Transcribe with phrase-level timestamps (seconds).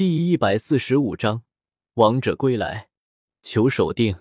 [0.00, 1.42] 第一百四十五章，
[1.92, 2.88] 王者归来，
[3.42, 4.18] 求守定。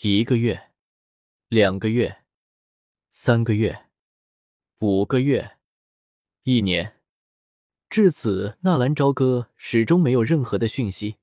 [0.00, 0.72] 一个月，
[1.46, 2.24] 两个月，
[3.08, 3.86] 三个月，
[4.80, 5.58] 五个月，
[6.42, 7.00] 一年。
[7.88, 11.18] 至此，纳兰朝歌始终没有任何的讯息。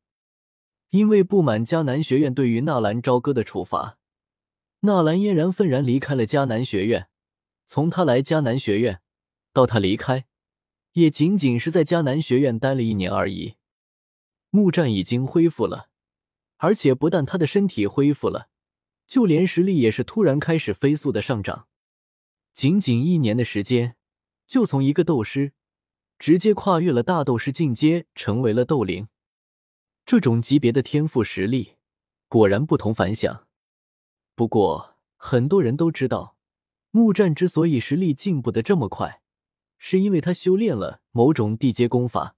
[0.91, 3.98] 因为不满迦南学院对于纳兰朝歌的处罚，
[4.80, 7.10] 纳兰嫣然愤然离开了迦南学院。
[7.66, 9.02] 从他来迦南学院
[9.52, 10.28] 到他离开。
[11.00, 13.55] 也仅仅是在迦南学院待了一年而已。
[14.49, 15.90] 木战已经恢复了，
[16.57, 18.49] 而且不但他的身体恢复了，
[19.07, 21.67] 就连实力也是突然开始飞速的上涨。
[22.54, 23.95] 仅仅一年的时间，
[24.48, 25.54] 就从一个斗师
[26.17, 29.07] 直接跨越了大斗师进阶，成为了斗灵。
[30.05, 31.76] 这种级别的天赋实力，
[32.27, 33.48] 果然不同凡响。
[34.34, 36.35] 不过，很多人都知道，
[36.90, 39.19] 木战之所以实力进步的这么快。
[39.80, 42.36] 是因为他修炼了某种地阶功法，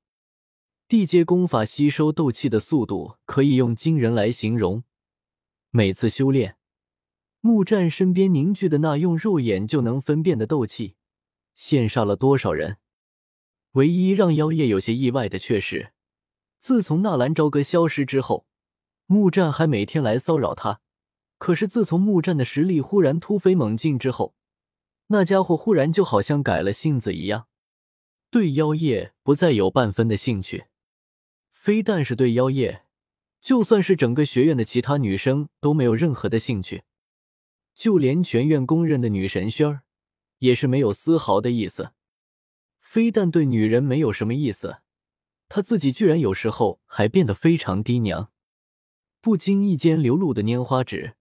[0.87, 4.83] 地阶功法吸收斗气的速度可以用惊人来形容。
[5.71, 6.57] 每次修炼，
[7.41, 10.95] 木战身边凝聚的那用肉眼就能分辨的斗气，
[11.57, 12.77] 羡煞了多少人。
[13.71, 15.93] 唯一让妖夜有些意外的却是，
[16.59, 18.45] 自从纳兰朝歌消失之后，
[19.07, 20.81] 木战还每天来骚扰他。
[21.37, 24.35] 可是自从木战的实力忽然突飞猛进之后，
[25.11, 27.47] 那家伙忽然就好像改了性子一样，
[28.29, 30.67] 对妖夜不再有半分的兴趣。
[31.51, 32.85] 非但是对妖夜，
[33.41, 36.83] 就算是整个学院的其他女生都没有任何的兴趣，
[37.75, 39.81] 就连全院公认的女神轩儿，
[40.39, 41.91] 也是没有丝毫的意思。
[42.79, 44.77] 非但对女人没有什么意思，
[45.49, 48.31] 他自己居然有时候还变得非常低娘，
[49.19, 51.15] 不经意间流露的拈花指，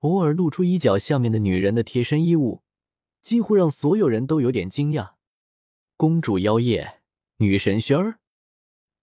[0.00, 2.62] 偶尔露出衣角下面的女人的贴身衣物。
[3.22, 5.12] 几乎让所有人都有点惊讶。
[5.96, 7.00] 公主妖夜、
[7.36, 8.18] 女神轩儿，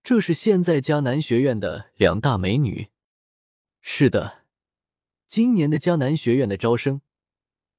[0.04, 2.88] 这是现在迦南学院的两大美女。
[3.82, 4.44] 是的，
[5.28, 7.02] 今年的迦南学院的招生，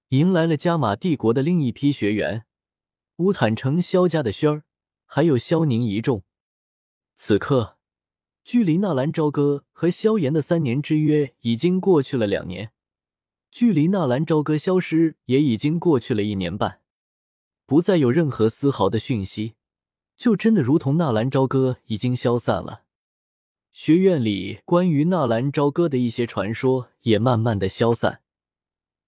[0.08, 2.46] 迎来了加玛帝国的另一批学员——
[3.16, 4.62] 乌坦城萧家的轩儿，
[5.04, 6.22] 还有萧宁一众。
[7.14, 7.76] 此刻，
[8.44, 12.72] 距离纳兰朝歌和萧炎的三年之约已经过去了两年。
[13.50, 16.80] 距离纳兰朝歌消失也已经过去了一年半，
[17.66, 19.54] 不再有任何丝毫的讯息，
[20.16, 22.82] 就真的如同纳兰朝歌已经消散了。
[23.72, 28.22] 学院里关于纳兰朝歌的一些传说也慢慢的消散，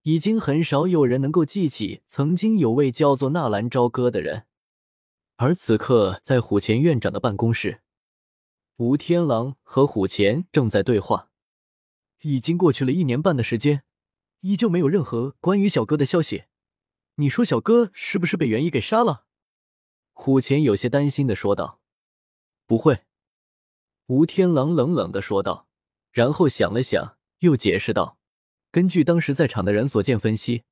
[0.03, 4.47] 已经很少有人能够记起曾经有位叫做纳兰朝歌的人。
[5.37, 7.81] 而此刻，在虎钳院长的办公室，
[8.77, 11.31] 吴天狼和虎钳正在对话。
[12.23, 13.83] 已经过去了一年半的时间。
[14.41, 16.45] 依旧没有任何关于小哥的消息，
[17.17, 19.27] 你说小哥是不是被元一给杀了？
[20.13, 21.81] 虎钳有些担心的说道。
[22.67, 23.05] 不会，
[24.07, 25.69] 吴天狼冷冷的说道，
[26.11, 28.19] 然后想了想，又解释道：
[28.71, 30.65] 根据当时在场的人所见分析，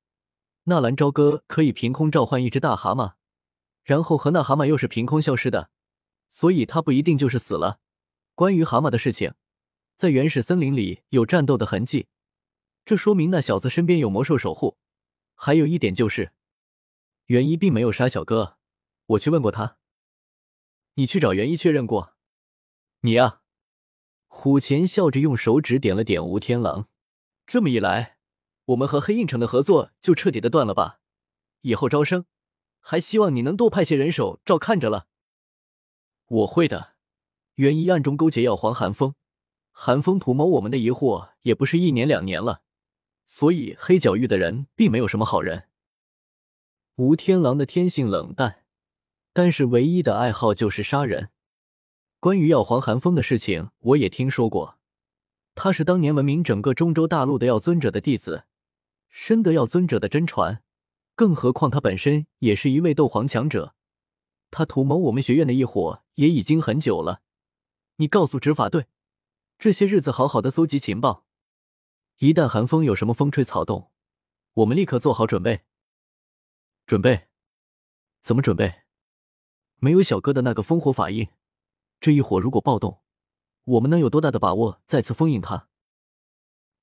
[0.63, 3.13] 纳兰朝歌可以凭空召唤一只大蛤蟆，
[3.83, 5.69] 然后和那蛤蟆又是凭空消失的，
[6.31, 7.79] 所以他不一定就是死了。
[8.33, 9.33] 关于蛤蟆的事情，
[9.95, 12.07] 在原始森林里有战斗的痕迹。
[12.89, 14.79] 这说明那小子身边有魔兽守护。
[15.35, 16.31] 还有一点就是，
[17.27, 18.57] 元一并没有杀小哥。
[19.05, 19.77] 我去问过他。
[20.95, 22.15] 你去找元一确认过？
[23.01, 23.41] 你呀，
[24.25, 26.87] 虎钳笑着用手指点了点吴天狼。
[27.45, 28.17] 这么一来，
[28.65, 30.99] 我们和黑印城的合作就彻底的断了吧？
[31.61, 32.25] 以后招生，
[32.79, 35.05] 还希望你能多派些人手照看着了。
[36.25, 36.95] 我会的。
[37.53, 39.13] 元一暗中勾结药皇寒风，
[39.69, 42.63] 寒风图谋我们的疑惑也不是一年两年了。
[43.29, 45.65] 所以黑角域的人并没有什么好人。
[46.95, 48.65] 吴天狼的天性冷淡，
[49.33, 51.29] 但是唯一的爱好就是杀人。
[52.19, 54.79] 关于药皇寒风的事情，我也听说过。
[55.53, 58.45] 他是当年闻名整个中州大陆的药尊者的弟子，
[59.09, 60.63] 深得药尊者的真传。
[61.13, 63.75] 更何况他本身也是一位斗皇强者。
[64.49, 67.21] 他图谋我们学院的一伙也已经很久了。
[67.97, 68.87] 你告诉执法队，
[69.59, 71.27] 这些日子好好的搜集情报。
[72.19, 73.93] 一旦寒风有什么风吹草动，
[74.51, 75.61] 我们立刻做好准备。
[76.85, 77.29] 准备？
[78.19, 78.81] 怎么准备？
[79.77, 81.29] 没有小哥的那个烽火法印，
[82.01, 83.01] 这一伙如果暴动，
[83.63, 85.69] 我们能有多大的把握再次封印他？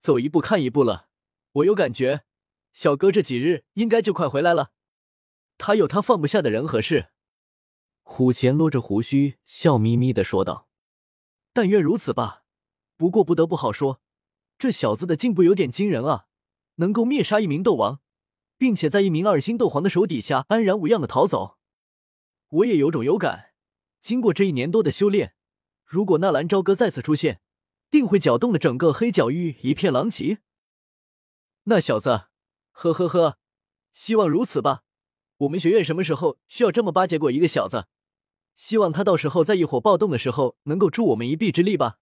[0.01, 1.11] 走一步看一步了。
[1.53, 2.25] 我有感觉，
[2.73, 4.73] 小哥这几日应该就快回来了。
[5.59, 7.11] 他有他放不下的人和事。
[8.03, 10.67] 虎钳撸着胡须，笑眯眯的说道
[11.53, 12.45] ：“但愿如此吧。
[12.97, 14.01] 不过不得不好说。”
[14.59, 16.27] 这小子的进步有点惊人啊！
[16.77, 18.01] 能够灭杀一名斗王，
[18.57, 21.59] 并且在一名二星斗皇的手底下安然无恙的逃走。
[22.49, 23.53] 我也有种有感，
[24.01, 25.35] 经过这一年多的修炼，
[25.85, 27.41] 如果纳兰朝歌再次出现，
[27.91, 30.39] 定会搅动的整个黑角域一片狼藉。
[31.65, 32.29] 那小子，
[32.73, 33.39] 呵呵呵，
[33.93, 34.85] 希望如此吧。
[35.39, 37.87] 我们学院什么时候需要这么巴结过一个小子？
[38.55, 41.99] 希望他到时候在一伙暴动的时候能够助我们一臂之力吧。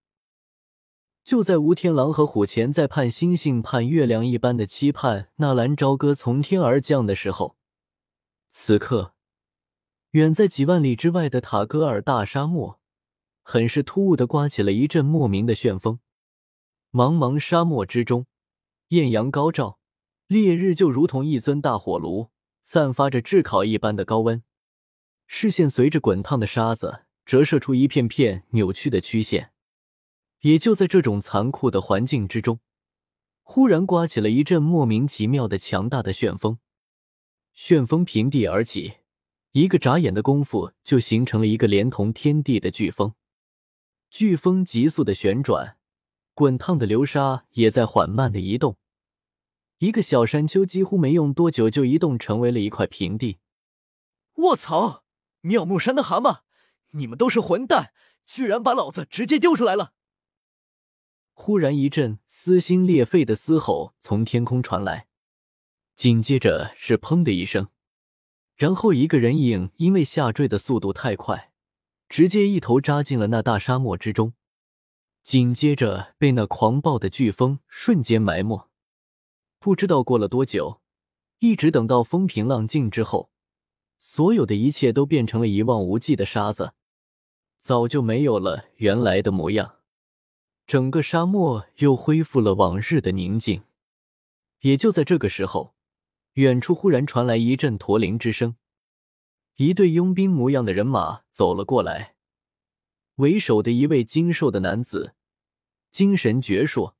[1.25, 7.57] 就在吴天狼和虎钳在盼星星盼月亮一般的期盼纳兰朝歌从天而降的时候，
[8.51, 9.15] 此刻，
[10.11, 12.79] 远在几万里之外的塔戈尔大沙漠，
[13.41, 15.97] 很是突兀的刮起了一阵莫名的旋风。
[16.91, 18.27] 茫茫沙漠之中，
[18.89, 19.79] 艳阳高照，
[20.27, 22.29] 烈日就如同一尊大火炉。
[22.61, 24.43] 散发着炙烤一般的高温，
[25.25, 29.51] 视线随着滚烫的沙子折射出一片片扭曲的曲线。
[30.45, 32.59] 也就在这种残酷的环境之中，
[33.41, 36.59] 忽然刮起了一阵莫名其妙的强大的旋风。
[37.55, 38.97] 旋风平地而起，
[39.53, 43.15] 一个眨眼的功夫就形成了一个连同天地的飓风。
[44.11, 45.77] 飓风急速的旋转，
[46.35, 48.77] 滚烫的流沙也在缓慢的移动。
[49.79, 53.39] 一个小山丘几乎没用多久就移动成为了一块平地。
[54.35, 55.05] 卧槽！
[55.41, 56.41] 妙木山的蛤蟆，
[56.91, 57.93] 你们都是混蛋，
[58.27, 59.93] 居然把老子直接丢出来了！
[61.37, 65.07] 忽然一阵撕心裂肺的嘶吼从天空传来，
[65.93, 67.67] 紧接着是砰的一声，
[68.55, 71.51] 然后一个人影因为下坠的速度太快，
[72.07, 74.33] 直接一头扎进了那大沙漠之中，
[75.23, 78.69] 紧接着被那狂暴的飓风瞬间埋没。
[79.59, 80.79] 不知道过了多久，
[81.39, 83.29] 一直等到风平浪静之后，
[83.99, 86.73] 所有的一切都变成了一望无际的沙子，
[87.59, 89.75] 早就没有了原来的模样。
[90.67, 93.63] 整个沙漠又恢复了往日的宁静。
[94.61, 95.75] 也就在这个时候，
[96.33, 98.55] 远处忽然传来一阵驼铃之声，
[99.57, 102.15] 一队佣兵模样的人马走了过来，
[103.15, 105.13] 为首的一位精瘦的男子，
[105.91, 106.93] 精神矍铄，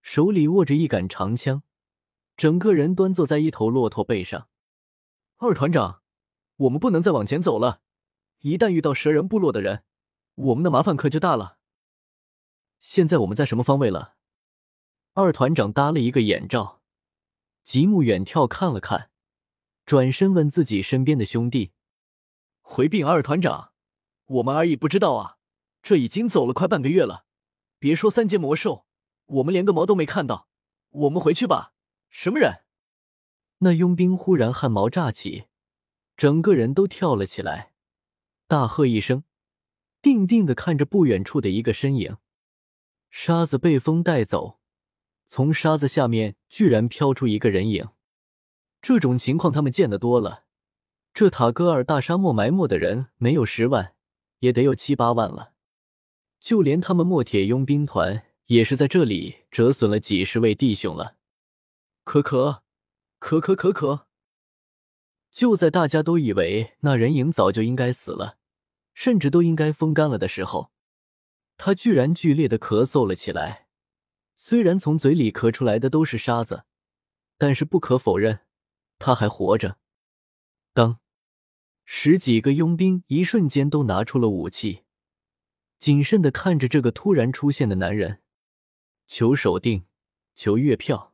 [0.00, 1.62] 手里握着一杆长枪。
[2.34, 4.48] 整个人端坐在一头骆驼背上。
[5.36, 6.00] 二团长，
[6.56, 7.82] 我们不能再往前走了，
[8.40, 9.84] 一旦遇到蛇人部落的人，
[10.34, 11.58] 我们的麻烦可就大了。
[12.82, 14.16] 现在我们在什么方位了？
[15.12, 16.82] 二团长搭了一个眼罩，
[17.62, 19.12] 极目远眺看了看，
[19.86, 21.70] 转身问自己身边的兄弟
[22.60, 23.72] ：“回禀二团长，
[24.24, 25.38] 我们而已不知道啊，
[25.80, 27.24] 这已经走了快半个月了，
[27.78, 28.84] 别说三阶魔兽，
[29.26, 30.48] 我们连个毛都没看到。
[30.90, 31.74] 我们回去吧。”
[32.10, 32.64] 什么人？
[33.58, 35.44] 那佣兵忽然汗毛炸起，
[36.16, 37.74] 整个人都跳了起来，
[38.48, 39.22] 大喝一声，
[40.02, 42.16] 定定的看着不远处的一个身影。
[43.14, 44.58] 沙子被风带走，
[45.26, 47.90] 从沙子下面居然飘出一个人影。
[48.80, 50.44] 这种情况他们见得多了，
[51.12, 53.94] 这塔戈尔大沙漠埋没的人没有十万，
[54.38, 55.52] 也得有七八万了。
[56.40, 61.16] 就连他们墨铁佣兵团也是在这里折损了几十位弟兄了。
[62.04, 62.62] 可可，
[63.18, 64.06] 可可可可！
[65.30, 68.38] 就在大家都以为那人影早就应该死了，
[68.94, 70.71] 甚至都应该风干了的时候，
[71.56, 73.68] 他居然剧烈的咳嗽了起来。
[74.36, 76.64] 虽然从嘴里咳出来的都是沙子，
[77.38, 78.40] 但是不可否认，
[78.98, 79.78] 他还活着。
[80.72, 80.98] 当
[81.84, 84.82] 十几个佣兵一瞬间都拿出了武器，
[85.78, 88.22] 谨慎的看着这个突然出现的男人。
[89.06, 89.86] 求守定，
[90.34, 91.11] 求月票。